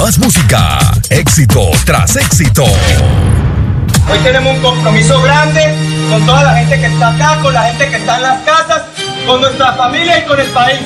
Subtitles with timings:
[0.00, 0.78] Más música,
[1.10, 2.64] éxito tras éxito.
[2.64, 5.74] Hoy tenemos un compromiso grande
[6.08, 8.82] con toda la gente que está acá, con la gente que está en las casas,
[9.26, 10.80] con nuestra familia y con el país.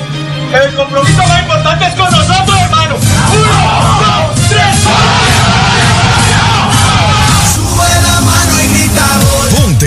[0.51, 2.95] Pero el compromiso más importante es con nosotros, hermano.
[2.95, 4.83] ¡Uno, dos, tres!
[4.83, 5.32] Ponte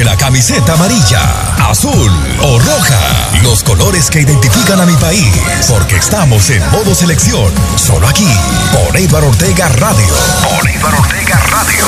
[0.06, 1.20] la camiseta amarilla,
[1.68, 3.00] azul o roja.
[3.42, 5.34] Los colores que identifican a mi país.
[5.68, 7.52] Porque estamos en modo selección.
[7.74, 8.28] Solo aquí,
[8.72, 10.14] por Eibar Ortega Radio.
[10.44, 11.86] Por Eibar Ortega Radio.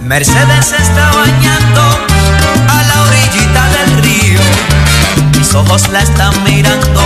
[0.00, 2.05] Mercedes está bañando
[5.56, 7.00] ojos la están mirando,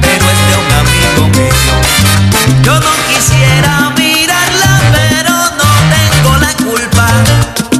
[0.00, 1.74] pero es de un amigo mío.
[2.62, 7.06] Yo no quisiera mirarla, pero no tengo la culpa.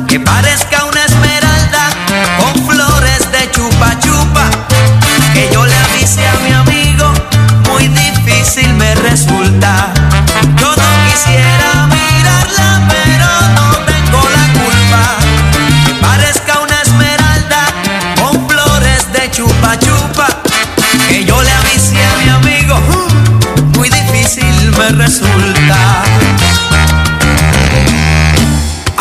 [0.08, 0.93] Que parezca una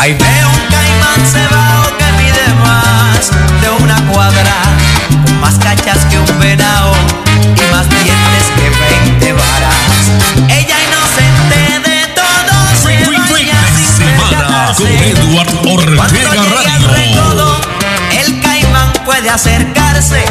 [0.04, 4.52] Ahí veo un caimán cebado que mide más de una cuadra,
[5.26, 6.92] con más cachas que un venado
[7.38, 8.70] y más dientes que
[9.16, 10.12] 20 varas.
[10.50, 15.10] Ella inocente de todo se baña sin Semana con percatarse.
[15.12, 16.88] Edward Cuando Ortega Radio.
[16.90, 17.62] recodo,
[18.12, 20.26] el caimán puede acercarse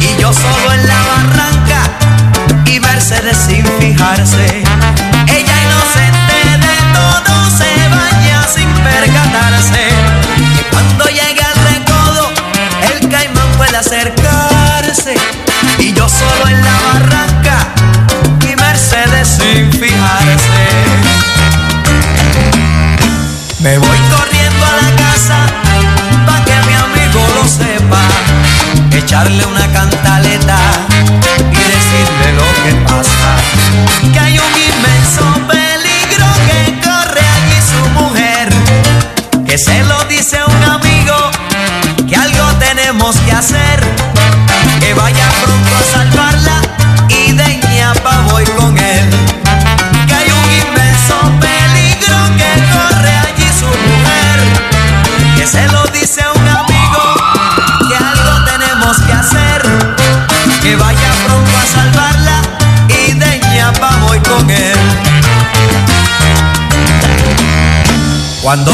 [0.00, 1.82] y yo solo en la barranca
[2.64, 4.64] y Mercedes sin fijarse.
[9.46, 12.32] Que cuando llegue al recodo,
[12.92, 15.14] el caimán puede acercarse
[15.78, 17.58] y yo solo en la barranca
[18.42, 20.66] y Mercedes sin fijarse.
[23.60, 25.46] Me voy corriendo a la casa
[26.26, 28.02] pa' que mi amigo lo sepa.
[28.90, 30.58] Echarle una cantaleta
[31.52, 33.36] y decirle lo que pasa.
[34.12, 35.35] Que hay un inmenso
[39.56, 41.16] Que se lo dice un amigo
[42.06, 43.80] que algo tenemos que hacer.
[44.80, 46.60] Que vaya pronto a salvarla
[47.08, 49.10] y de ñapa voy con él
[50.06, 54.38] que hay un inmenso peligro que corre allí su mujer,
[55.38, 57.14] que se lo dice un amigo,
[57.88, 59.62] que algo tenemos que hacer,
[60.60, 62.42] que vaya pronto a salvarla
[62.90, 64.78] y de ñapa voy con él.
[68.42, 68.70] Cuando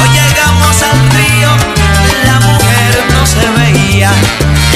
[0.63, 1.49] llegamos al río,
[2.25, 4.11] la mujer no se veía,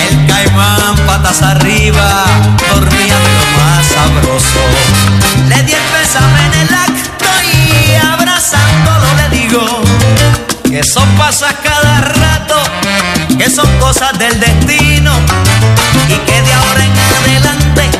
[0.08, 2.24] el caimán patas arriba,
[2.72, 4.60] dormía lo más sabroso.
[5.48, 9.82] Le di el pésame en el acto y abrazándolo le digo
[10.64, 12.56] que eso pasa cada rato,
[13.38, 15.12] que son cosas del destino
[16.08, 17.90] y que de ahora en adelante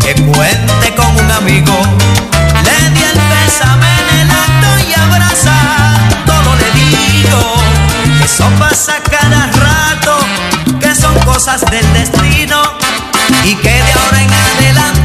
[0.00, 1.72] que cuente con un amigo.
[8.18, 10.18] Que eso pasa cada rato,
[10.80, 12.62] que son cosas del destino.
[13.44, 14.95] Y que de ahora en adelante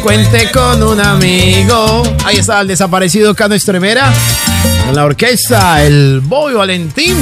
[0.00, 2.02] cuente con un amigo.
[2.24, 4.12] Ahí está el desaparecido Cano Estremera.
[4.88, 7.16] En la orquesta, el Boy Valentín.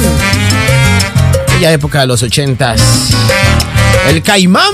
[1.47, 2.81] Aquella época de los ochentas.
[4.09, 4.73] El Caimán.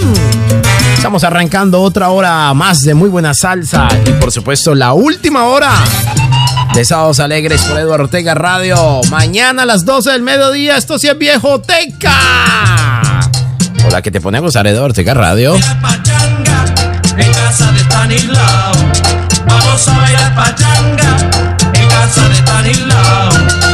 [0.95, 3.88] Estamos arrancando otra hora más de muy buena salsa.
[4.05, 5.71] Y por supuesto, la última hora
[6.73, 9.01] de Sábados Alegres por Eduardo Ortega Radio.
[9.09, 12.11] Mañana a las 12 del mediodía, esto sí es Viejoteca.
[13.85, 15.55] Hola, que te pone a gozar Eduardo Ortega Radio.
[17.94, 18.74] Tanislao.
[19.45, 21.16] Vamos a bailar pachanga
[21.75, 23.73] en casa de Tanislao.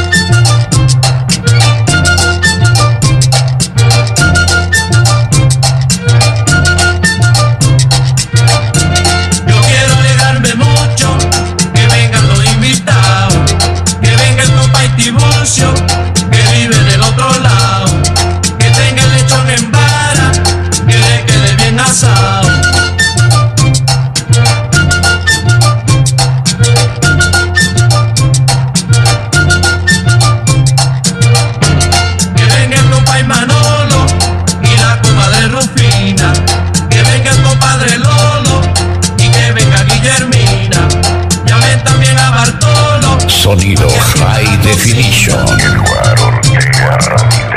[44.80, 45.46] Definition.
[45.60, 47.49] Eduardo Ortega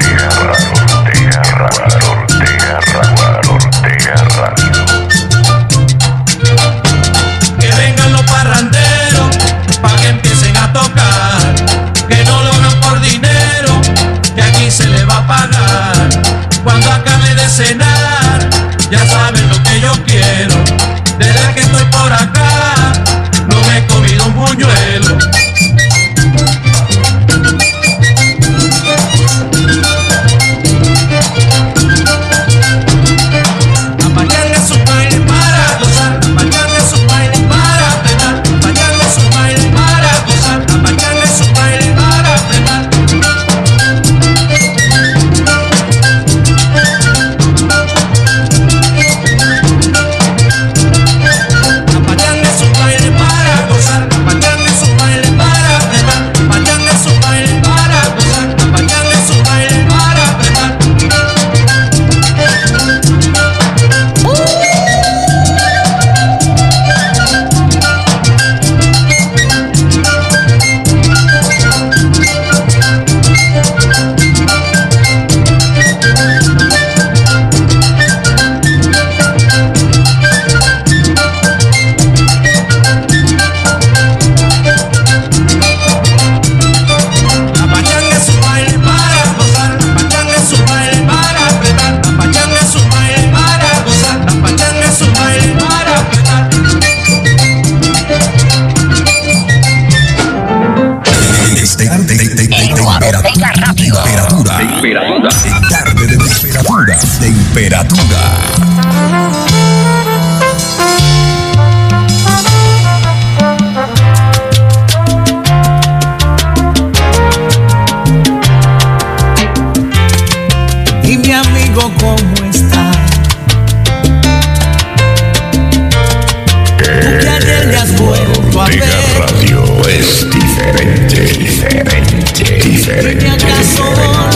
[133.04, 134.32] Entende a sua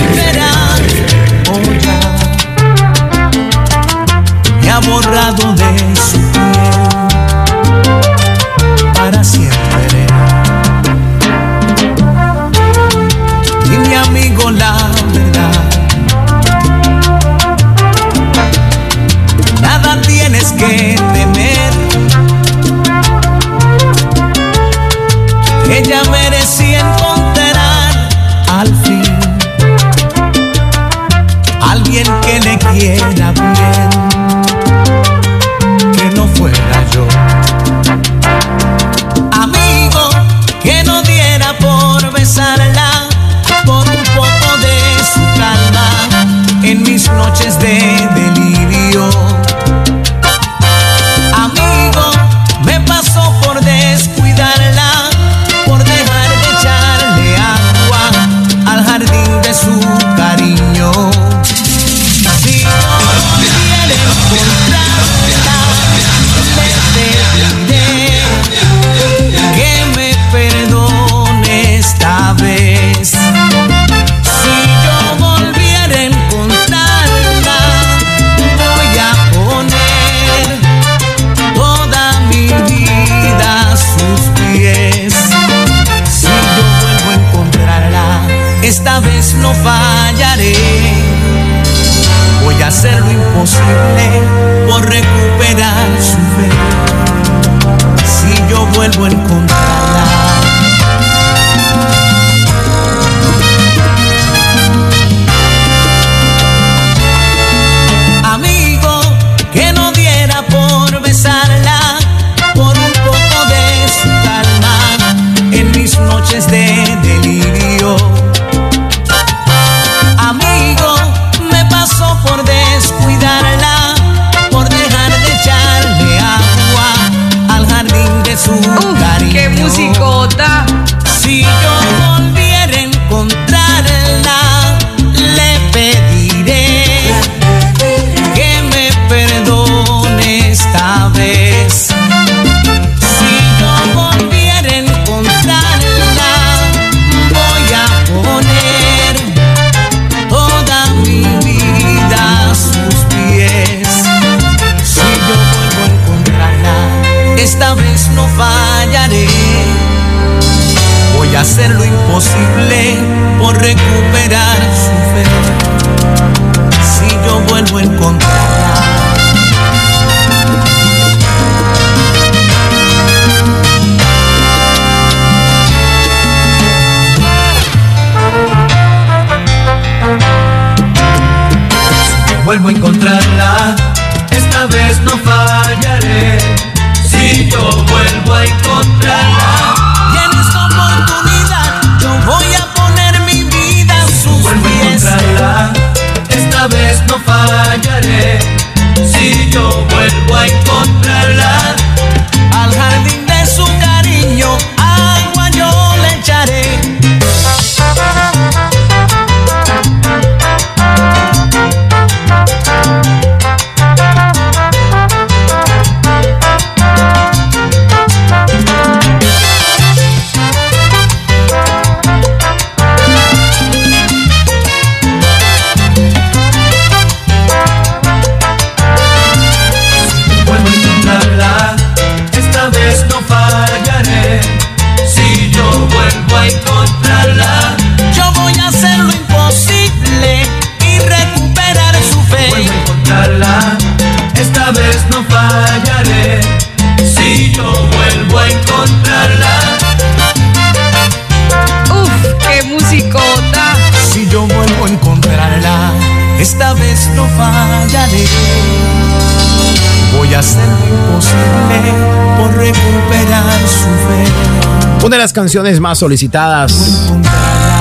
[265.06, 266.74] Una de las canciones más solicitadas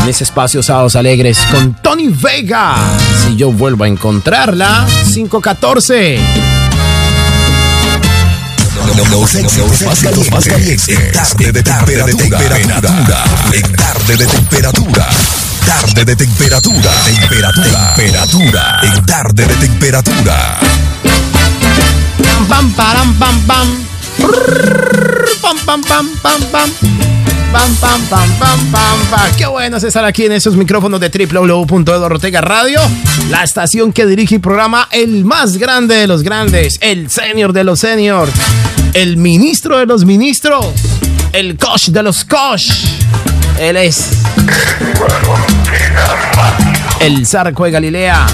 [0.04, 2.76] en ese espacio Sábados Alegres con Tony Vega.
[3.24, 6.20] Si yo vuelvo a encontrarla, 514.
[9.10, 15.08] Los éxitos más calientes, en tarde de temperatura, en tarde de temperatura.
[15.66, 16.92] Tarde de temperatura.
[17.06, 17.96] Temperatura.
[17.96, 18.80] Temperatura.
[18.84, 20.60] En tarde de temperatura.
[22.48, 23.68] Pam, pam, pam, pam.
[25.42, 26.72] Pam, pam, pam, pam, pam.
[26.72, 26.95] Pam,
[27.56, 29.36] pam, pam, pam, pam, pam.
[29.38, 32.82] Qué bueno es estar aquí en esos micrófonos de www.edorotega Radio,
[33.30, 37.64] la estación que dirige y programa el más grande de los grandes, el senior de
[37.64, 38.34] los seniors,
[38.94, 40.66] el ministro de los ministros,
[41.32, 42.66] el coach de los coach.
[43.58, 44.10] Él es
[47.00, 48.28] el Zarco de Galilea.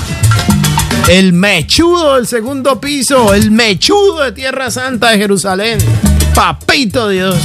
[1.07, 3.33] El mechudo del segundo piso.
[3.35, 5.77] El mechudo de Tierra Santa de Jerusalén.
[6.33, 7.35] Papito Dios.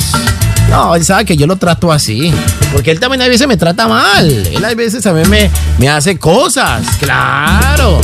[0.70, 2.32] No, él sabe que yo lo trato así.
[2.72, 4.28] Porque él también a veces me trata mal.
[4.28, 6.84] Él a veces también me, me hace cosas.
[6.98, 8.00] Claro.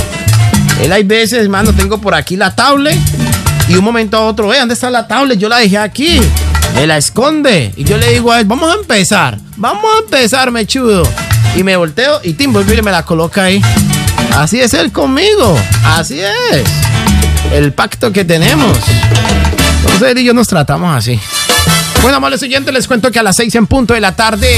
[0.81, 2.99] Él hay veces, hermano, tengo por aquí la tablet.
[3.69, 5.39] Y un momento a otro, ¿dónde está la tablet?
[5.39, 6.21] Yo la dejé aquí.
[6.75, 7.73] Me la esconde.
[7.77, 9.39] Y yo le digo a él, vamos a empezar.
[9.57, 11.03] Vamos a empezar, mechudo.
[11.57, 13.61] Y me volteo y Tim y me la coloca ahí.
[14.37, 15.57] Así es él conmigo.
[15.85, 16.65] Así es.
[17.53, 18.79] El pacto que tenemos.
[19.85, 21.21] Entonces él y yo nos tratamos así.
[22.03, 24.49] Bueno, amables siguiente les cuento que a las 6 en punto de la tarde,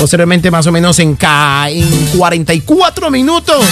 [0.00, 1.16] posteriormente más o menos en,
[1.68, 3.64] en 44 minutos,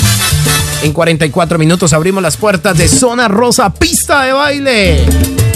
[0.85, 5.50] en 44 minutos abrimos las puertas de Zona Rosa, pista de baile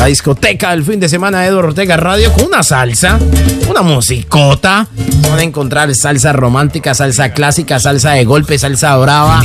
[0.00, 3.18] la discoteca del fin de semana de Eduardo Ortega Radio con una salsa,
[3.68, 4.88] una musicota.
[5.28, 9.42] Van a encontrar salsa romántica, salsa clásica, salsa de golpe, salsa brava,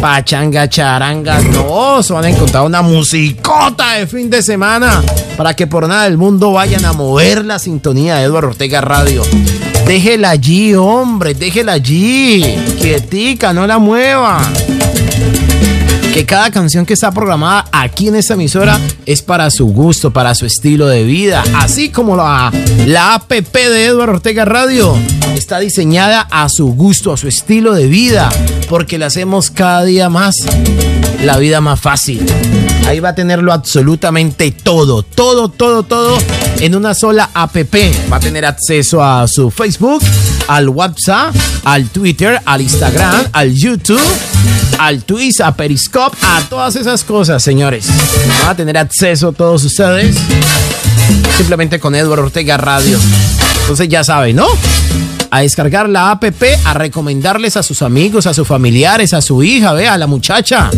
[0.00, 1.38] pachanga, charanga.
[1.38, 5.02] No, se van a encontrar una musicota de fin de semana
[5.36, 9.22] para que por nada del mundo vayan a mover la sintonía de Eduardo Ortega Radio.
[9.86, 12.56] Déjela allí, hombre, déjela allí.
[12.80, 14.40] Quietica, no la mueva
[16.14, 20.32] que cada canción que está programada aquí en esta emisora es para su gusto, para
[20.36, 22.52] su estilo de vida, así como la,
[22.86, 24.96] la app de Eduardo Ortega Radio
[25.34, 28.30] está diseñada a su gusto, a su estilo de vida,
[28.68, 30.36] porque le hacemos cada día más
[31.24, 32.24] la vida más fácil.
[32.86, 36.18] Ahí va a tenerlo absolutamente todo, todo, todo, todo
[36.60, 37.56] en una sola app.
[38.12, 40.02] Va a tener acceso a su Facebook,
[40.48, 44.00] al WhatsApp, al Twitter, al Instagram, al YouTube,
[44.78, 47.86] al Twitch, a Periscope, a todas esas cosas, señores.
[48.42, 50.16] Van a tener acceso todos ustedes
[51.36, 52.98] simplemente con Eduardo Ortega Radio.
[53.62, 54.46] Entonces ya saben, ¿no?
[55.34, 56.22] A descargar la app,
[56.64, 60.70] a recomendarles a sus amigos, a sus familiares, a su hija, vea, a la muchacha.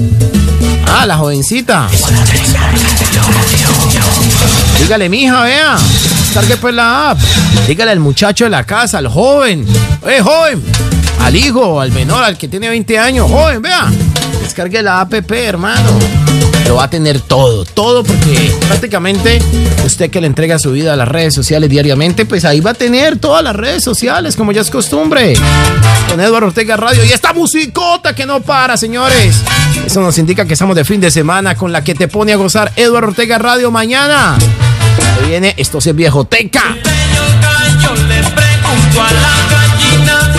[0.88, 1.86] Ah, la jovencita.
[4.80, 5.76] Dígale, mija, vea.
[5.76, 7.18] Descargue pues la app.
[7.68, 9.66] Dígale al muchacho de la casa, al joven.
[10.06, 10.64] ¡Eh, joven!
[11.20, 13.30] Al hijo, al menor, al que tiene 20 años.
[13.30, 13.92] Joven, vea.
[14.42, 16.45] Descargue la app, hermano.
[16.68, 19.40] Lo va a tener todo, todo porque prácticamente
[19.84, 22.74] usted que le entrega su vida a las redes sociales diariamente, pues ahí va a
[22.74, 25.34] tener todas las redes sociales, como ya es costumbre.
[26.08, 29.42] Con Eduardo Ortega Radio y esta musicota que no para, señores.
[29.84, 32.36] Eso nos indica que estamos de fin de semana con la que te pone a
[32.36, 34.36] gozar Eduardo Ortega Radio mañana.
[35.20, 36.76] Se viene esto es viejo teca.
[37.82, 40.32] Yo le pregunto a la gallina,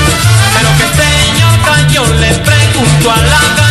[0.56, 0.88] pero que
[2.20, 3.67] le pregunto a la gallina,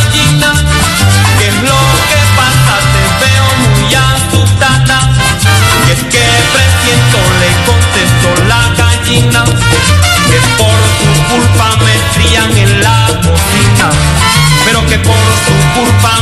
[15.06, 16.20] por su culpa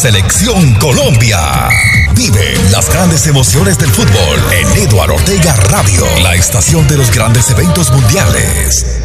[0.00, 1.68] selección Colombia.
[2.14, 7.50] Vive las grandes emociones del fútbol en Eduardo Ortega Radio, la estación de los grandes
[7.50, 8.99] eventos mundiales.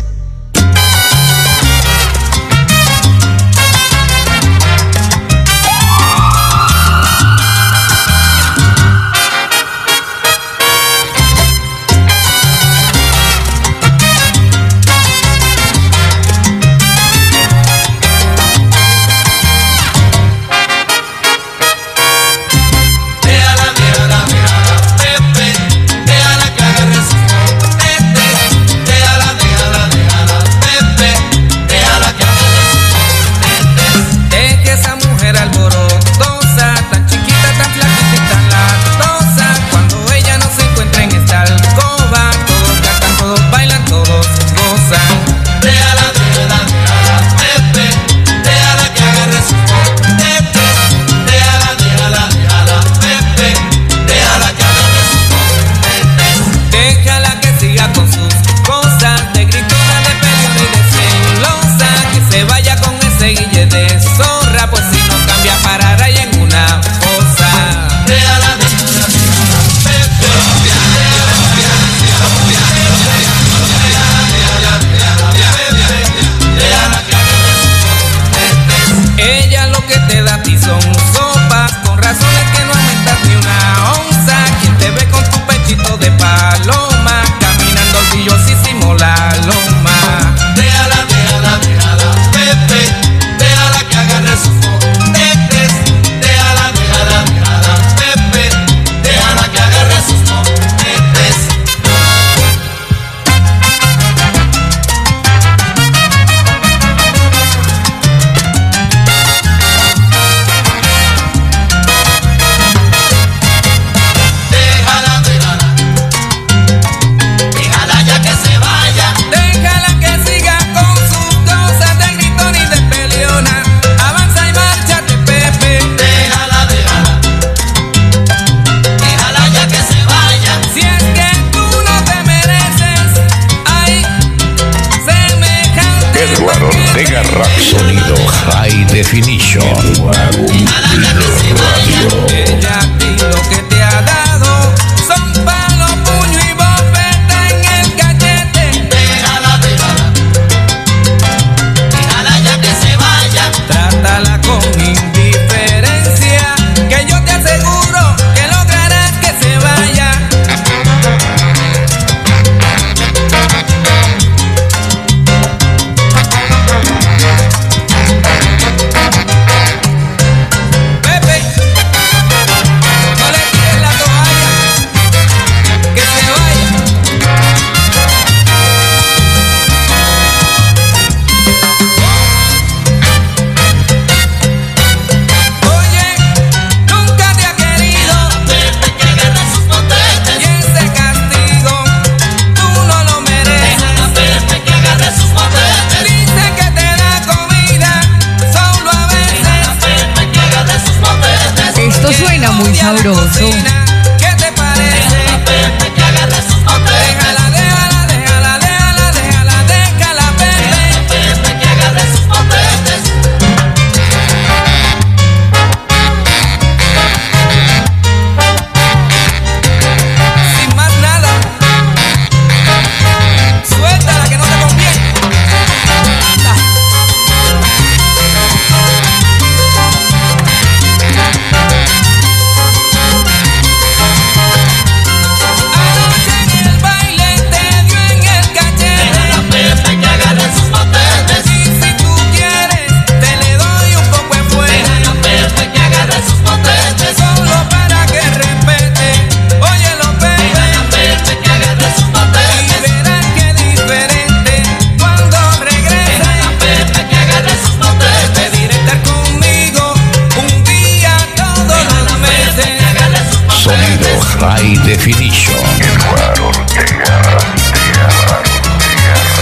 [264.39, 265.55] High Definition.
[265.79, 267.21] Eduardo Ortega.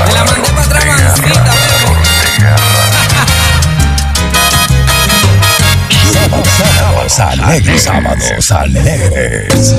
[0.05, 0.85] Me la mandé para atrás,
[1.21, 1.93] mancita, pero.
[6.57, 9.75] Sábados alegres, sábados alegres.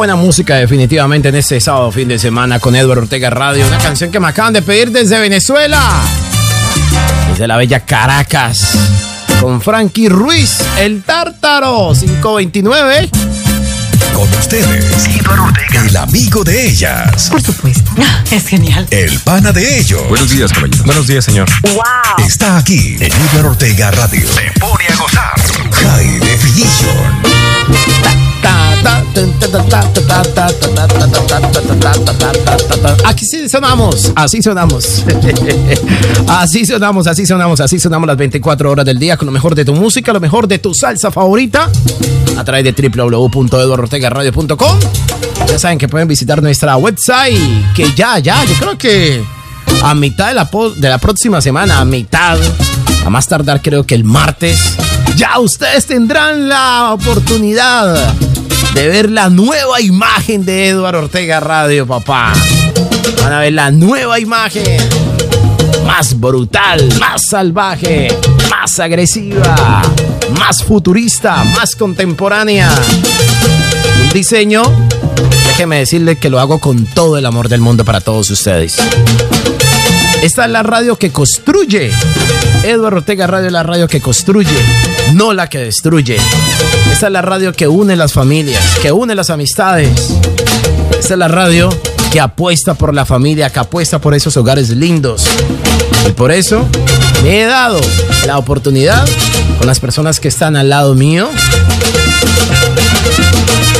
[0.00, 3.66] Buena música definitivamente en este sábado fin de semana con Edward Ortega Radio.
[3.66, 5.78] Una canción que me acaban de pedir desde Venezuela.
[7.28, 8.78] Desde la bella Caracas.
[9.42, 13.10] Con Frankie Ruiz, el tártaro 529.
[14.14, 17.28] Con ustedes, Edward Ortega, el amigo de ellas.
[17.28, 17.90] Por supuesto.
[18.30, 18.86] Es genial.
[18.90, 20.08] El pana de ellos.
[20.08, 20.82] Buenos días, caballero.
[20.84, 21.46] Buenos días, señor.
[21.74, 22.26] Wow.
[22.26, 24.26] Está aquí en Edward Ortega Radio.
[24.32, 25.34] Se pone a gozar.
[25.72, 27.20] High Definition.
[33.04, 35.04] Aquí sí sonamos, así sonamos.
[36.28, 39.64] Así sonamos, así sonamos, así sonamos las 24 horas del día con lo mejor de
[39.64, 41.68] tu música, lo mejor de tu salsa favorita
[42.36, 44.78] a través de www.eduardortegaradio.com.
[45.48, 49.22] Ya saben que pueden visitar nuestra website, que ya, ya, yo creo que
[49.82, 52.38] a mitad de la, de la próxima semana, a mitad,
[53.04, 54.76] a más tardar creo que el martes,
[55.16, 58.14] ya ustedes tendrán la oportunidad
[58.74, 62.32] de ver la nueva imagen de Eduardo Ortega Radio, papá.
[63.22, 64.78] Van a ver la nueva imagen.
[65.86, 68.08] Más brutal, más salvaje,
[68.50, 69.82] más agresiva,
[70.38, 72.70] más futurista, más contemporánea.
[74.04, 74.62] Un diseño,
[75.48, 78.76] déjeme decirle que lo hago con todo el amor del mundo para todos ustedes.
[80.22, 81.90] Esta es la radio que construye.
[82.62, 84.50] Eduardo Ortega Radio es la radio que construye,
[85.14, 86.18] no la que destruye.
[86.92, 89.90] Esta es la radio que une las familias, que une las amistades.
[90.98, 91.70] Esta es la radio
[92.12, 95.24] que apuesta por la familia, que apuesta por esos hogares lindos.
[96.06, 96.66] Y por eso
[97.22, 97.80] me he dado
[98.26, 99.06] la oportunidad
[99.58, 101.28] con las personas que están al lado mío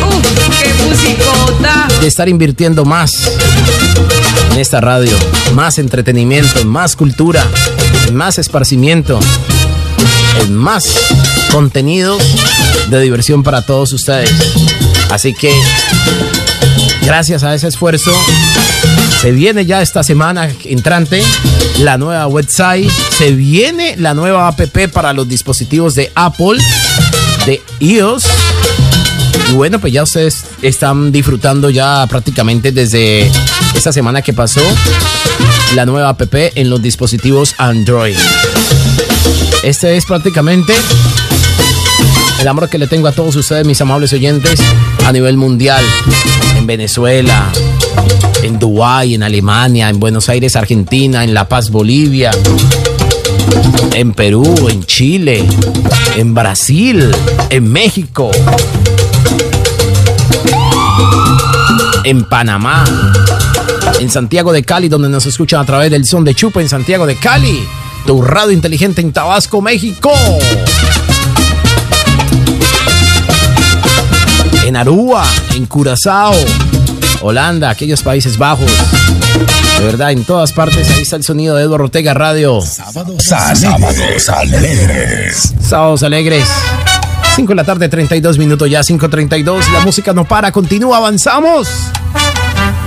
[0.08, 1.88] Uf, qué musicota.
[2.00, 3.12] de estar invirtiendo más
[4.61, 5.16] esta radio.
[5.55, 7.46] Más entretenimiento, más cultura,
[8.12, 9.18] más esparcimiento,
[10.42, 10.87] en más
[11.51, 12.23] contenidos
[12.88, 14.31] de diversión para todos ustedes.
[15.11, 15.53] Así que,
[17.03, 18.12] gracias a ese esfuerzo,
[19.20, 21.23] se viene ya esta semana entrante
[21.79, 24.61] la nueva website, se viene la nueva app
[24.92, 26.59] para los dispositivos de Apple,
[27.46, 28.25] de iOS
[29.51, 33.31] y bueno, pues ya ustedes están disfrutando ya prácticamente desde
[33.75, 34.61] esta semana que pasó
[35.75, 38.16] la nueva app en los dispositivos Android.
[39.62, 40.75] Este es prácticamente
[42.40, 44.61] el amor que le tengo a todos ustedes, mis amables oyentes,
[45.05, 45.85] a nivel mundial,
[46.57, 47.53] en Venezuela,
[48.43, 52.31] en Dubái, en Alemania, en Buenos Aires, Argentina, en La Paz, Bolivia,
[53.95, 55.45] en Perú, en Chile,
[56.16, 57.11] en Brasil,
[57.51, 58.31] en México,
[62.04, 62.84] en Panamá,
[63.98, 67.06] en Santiago de Cali, donde nos escuchan a través del son de Chupa en Santiago
[67.06, 67.66] de Cali,
[68.06, 70.12] tu radio inteligente en Tabasco, México.
[74.64, 76.34] En Aruba, en Curazao,
[77.22, 78.70] Holanda, aquellos Países Bajos.
[79.78, 82.60] De verdad, en todas partes, ahí está el sonido de Eduardo Ortega Radio.
[82.60, 84.28] Sábados alegres.
[84.28, 85.54] alegres.
[85.60, 86.48] Sábados alegres.
[87.37, 89.73] 5 de la tarde, 32 minutos ya, 5.32.
[89.73, 91.69] La música no para, continúa, avanzamos.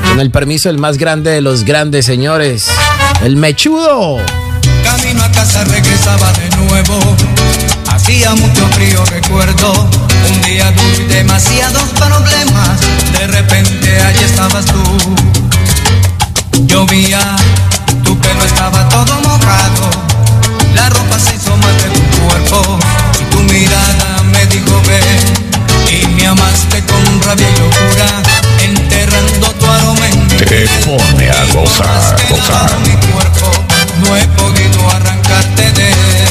[0.10, 2.68] Con el permiso del más grande de los grandes señores,
[3.24, 4.18] el mechudo.
[4.84, 7.00] Camino a casa regresaba de nuevo.
[7.88, 9.90] Hacía mucho frío, recuerdo.
[10.30, 12.80] Un día tuve demasiados problemas.
[13.18, 14.84] De repente allí estabas tú.
[16.68, 17.38] Llovía,
[18.04, 19.90] tu pelo estaba todo mojado.
[20.76, 22.80] La ropa se hizo más de tu cuerpo.
[23.22, 25.54] Y tu mirada me dijo ven.
[25.90, 28.24] Y me amaste con rabia y locura.
[28.64, 32.80] Enterrando tu aroma en mi Te pone a gozar, gozar.
[32.80, 33.52] mi cuerpo,
[34.00, 36.23] no he podido arrancarte de él.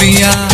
[0.00, 0.49] Llovía,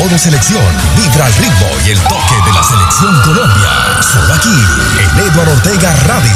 [0.00, 0.64] modo selección.
[0.96, 3.70] Vibra al ritmo y el toque de la selección Colombia.
[4.00, 4.64] Solo aquí,
[4.98, 6.32] en Eduardo Ortega Radio.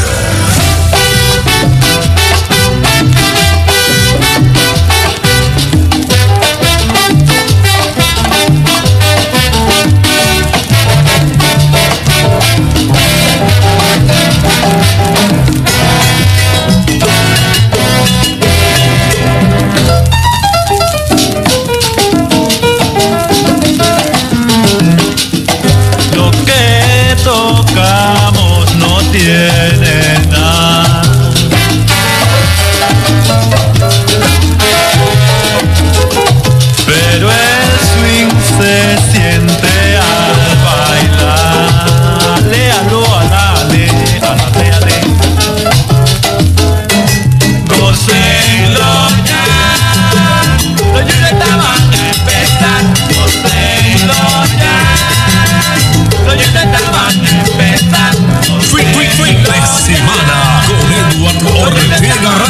[61.25, 62.01] cuatro horas.
[62.01, 62.43] Llega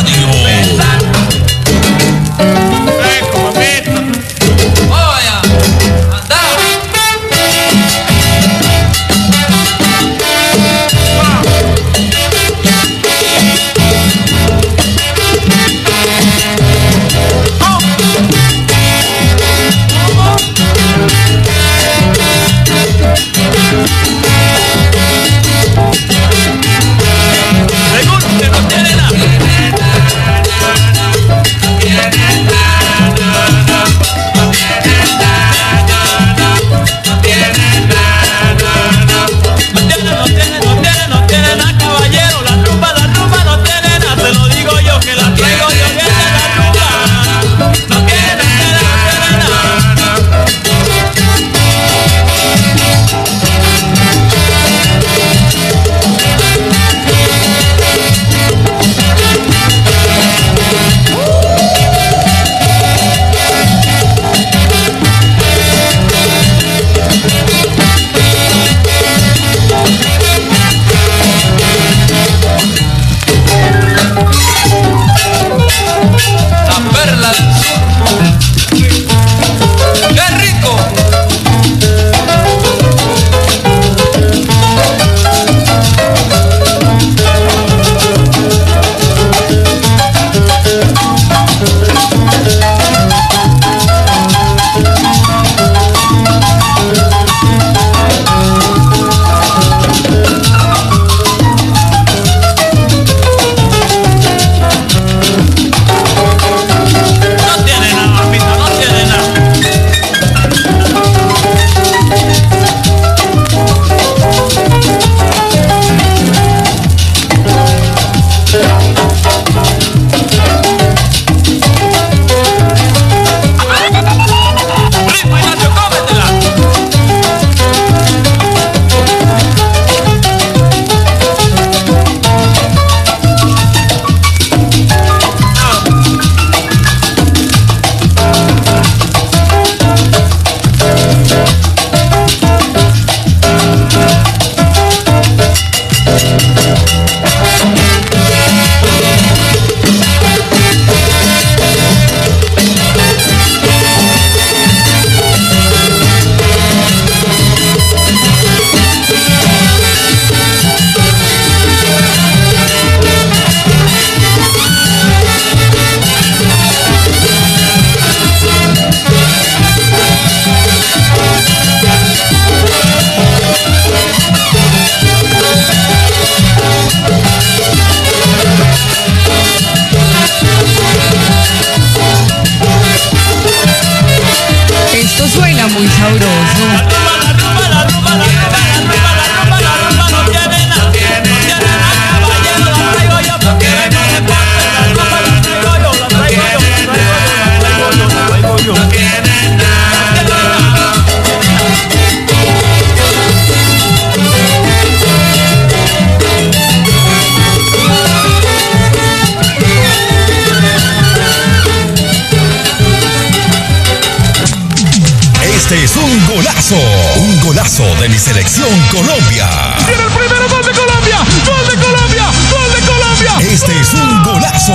[218.25, 219.47] Selección Colombia.
[219.85, 221.19] Tiene el primero gol de Colombia.
[221.45, 222.25] Gol de Colombia.
[222.51, 223.53] Gol de Colombia.
[223.53, 224.73] Este es un golazo.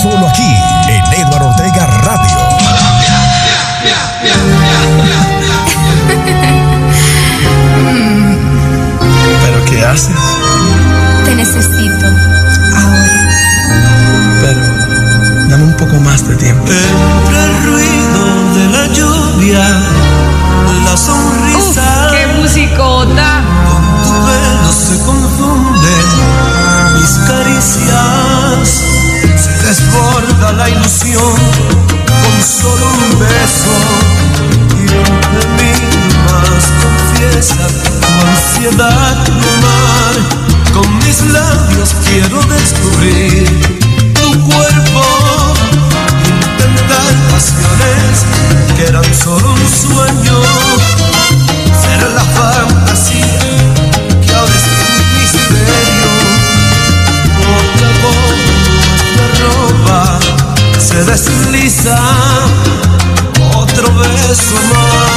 [0.00, 0.54] Solo aquí
[0.86, 2.38] en Eduardo Ortega Radio.
[9.42, 10.16] ¿Pero qué haces?
[11.24, 12.06] Te necesito
[12.76, 13.30] ahora.
[14.42, 14.60] Pero
[15.48, 16.70] dame un poco más de tiempo.
[16.70, 19.64] Entre el ruido de la lluvia,
[20.84, 21.21] la sombra
[29.72, 31.34] desborda la ilusión
[32.22, 33.74] con solo un beso
[34.76, 35.72] y un mí
[36.26, 36.64] más.
[36.82, 39.16] Confiesa tu ansiedad
[39.64, 40.14] mar
[40.74, 43.48] con mis labios quiero descubrir
[44.12, 45.04] tu cuerpo.
[46.58, 48.26] Intentar pasiones
[48.76, 51.11] que eran solo un sueño.
[61.24, 61.98] veces lisa,
[63.54, 65.11] otro beso más.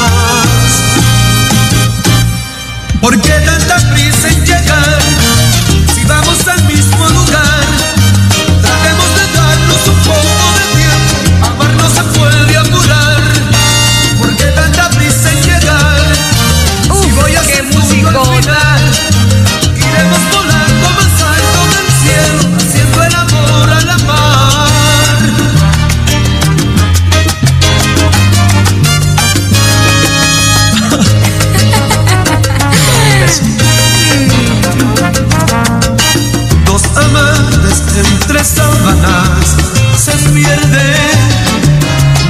[39.95, 40.95] se pierde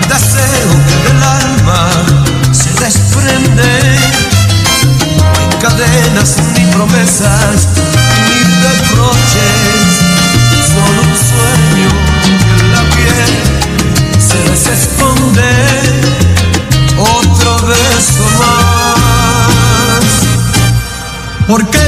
[0.08, 1.82] deseo que del alma
[2.52, 3.72] se desprende.
[5.18, 7.68] No cadenas ni promesas
[8.28, 9.90] ni reproches,
[10.72, 13.34] solo un sueño que en la piel
[14.20, 15.52] se les esconde.
[16.98, 20.06] Otro beso más.
[21.48, 21.85] ¿Por qué?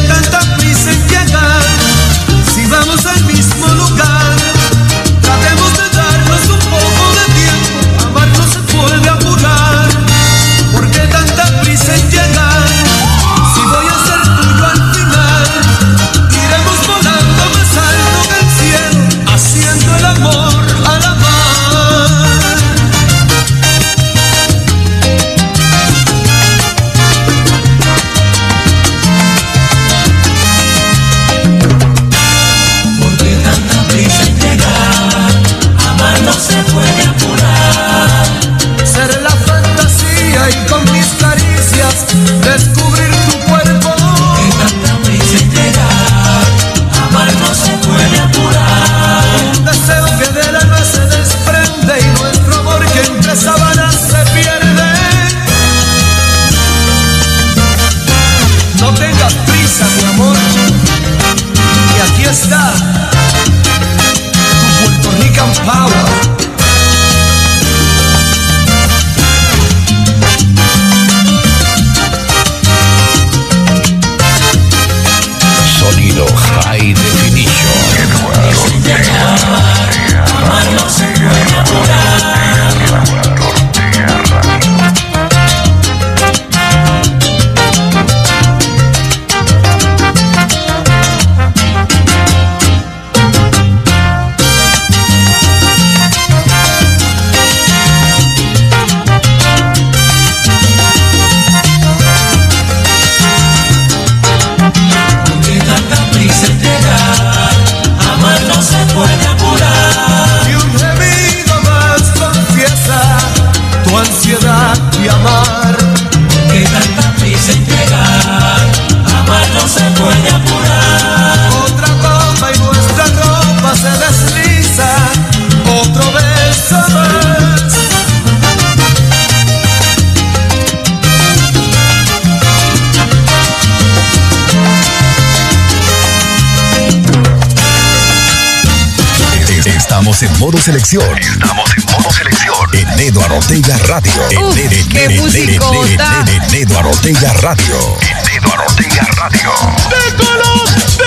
[140.39, 141.17] modo selección.
[141.17, 142.55] Estamos en modo selección.
[142.73, 144.29] En Edo Arotella Radio.
[144.29, 145.99] En, en, qué en.
[146.29, 147.97] En Edo Arotella Radio.
[148.01, 149.51] En Edo Arotella Radio.
[149.89, 151.07] ¡De!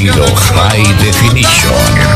[0.00, 2.09] sonido High Definition.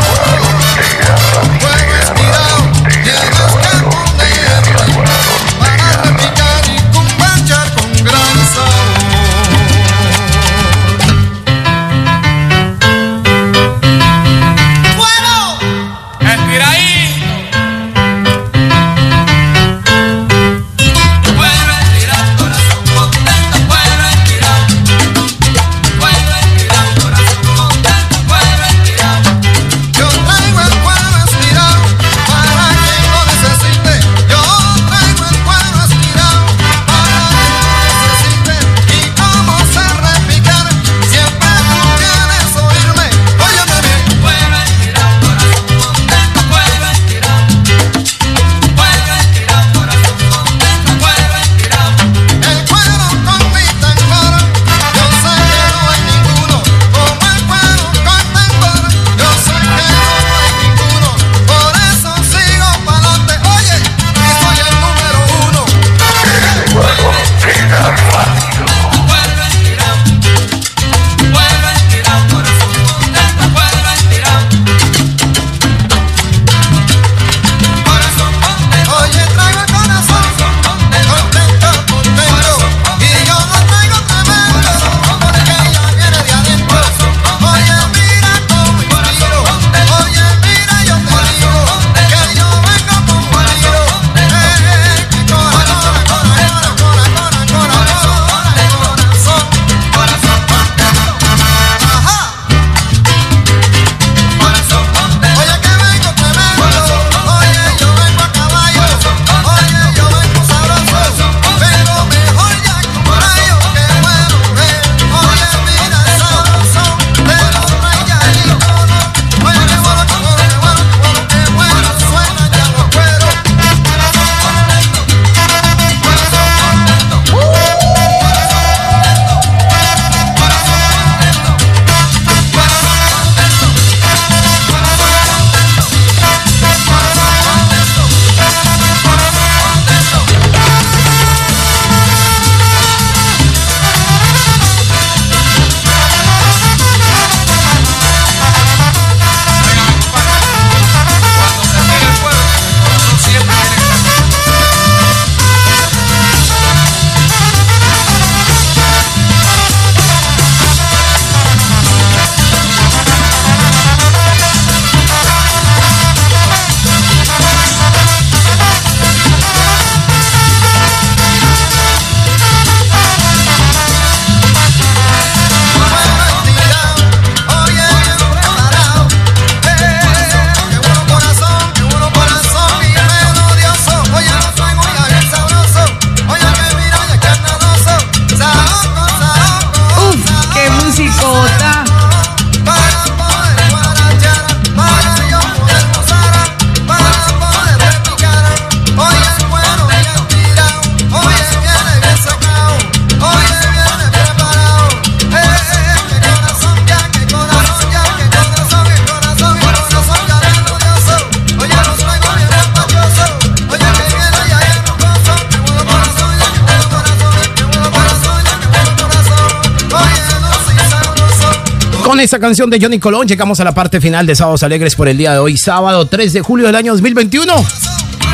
[222.14, 225.08] Con esta canción de Johnny Colón llegamos a la parte final de Sábados Alegres por
[225.08, 227.52] el día de hoy, sábado 3 de julio del año 2021.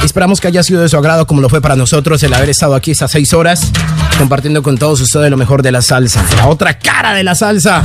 [0.05, 2.75] Esperamos que haya sido de su agrado como lo fue para nosotros el haber estado
[2.75, 3.73] aquí estas seis horas
[4.19, 7.81] compartiendo con todos ustedes lo mejor de la salsa, la otra cara de la salsa,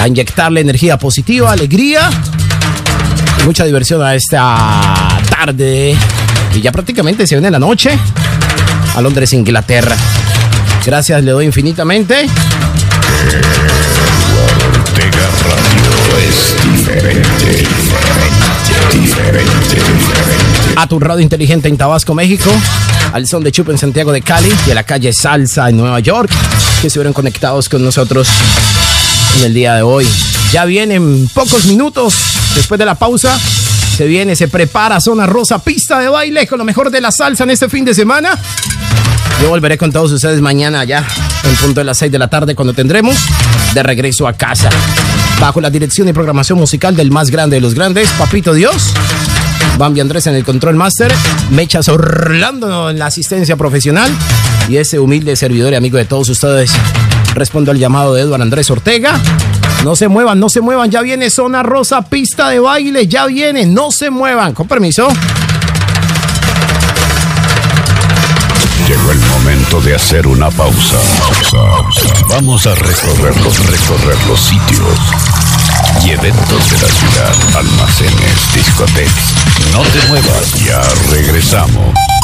[0.00, 2.08] a inyectarle energía positiva, alegría
[3.42, 5.94] y mucha diversión a esta tarde
[6.54, 7.90] y ya prácticamente se viene la noche
[8.96, 9.96] a Londres, Inglaterra.
[10.86, 12.26] Gracias, le doy infinitamente.
[16.18, 17.66] Es diferente,
[18.92, 20.74] diferente, diferente.
[20.76, 22.50] A tu radio inteligente en Tabasco, México.
[23.12, 26.00] Al son de Chupa en Santiago de Cali y a la calle Salsa en Nueva
[26.00, 26.30] York.
[26.80, 28.28] Que estuvieron conectados con nosotros
[29.38, 30.06] en el día de hoy.
[30.52, 32.14] Ya vienen pocos minutos
[32.54, 33.38] después de la pausa.
[33.96, 37.44] Se viene, se prepara Zona Rosa, pista de baile con lo mejor de la salsa
[37.44, 38.38] en este fin de semana.
[39.42, 41.04] Yo volveré con todos ustedes mañana ya,
[41.44, 43.16] en punto de las 6 de la tarde, cuando tendremos
[43.74, 44.68] de regreso a casa.
[45.40, 48.92] Bajo la dirección y programación musical del más grande de los grandes, Papito Dios.
[49.78, 51.12] Bambi Andrés en el control master,
[51.50, 54.10] Mechas Orlando en la asistencia profesional
[54.68, 56.72] y ese humilde servidor y amigo de todos ustedes.
[57.34, 59.20] Respondo al llamado de Eduardo Andrés Ortega.
[59.84, 63.64] No se muevan, no se muevan, ya viene Zona Rosa, pista de baile, ya viene,
[63.64, 64.54] no se muevan.
[64.54, 65.08] Con permiso.
[68.88, 70.50] Llegó el de hacer una.
[70.50, 70.98] Pausa.
[72.28, 74.98] Vamos a recorrer los, recorrer los sitios
[76.04, 79.14] y eventos de la ciudad, almacenes, discotecas.
[79.72, 82.17] No te muevas, ya regresamos.